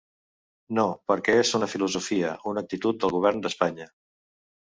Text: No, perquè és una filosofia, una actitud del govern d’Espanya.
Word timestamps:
No, 0.77 0.85
perquè 1.11 1.33
és 1.41 1.51
una 1.59 1.67
filosofia, 1.73 2.33
una 2.53 2.63
actitud 2.67 2.99
del 3.03 3.13
govern 3.17 3.45
d’Espanya. 3.47 3.87